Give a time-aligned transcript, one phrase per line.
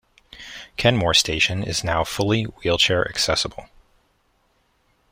[0.77, 3.69] Kenmore station is now fully wheelchair accessible.